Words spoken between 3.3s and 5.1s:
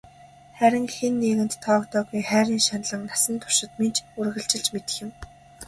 туршид минь ч үргэлжилж мэдэх юм.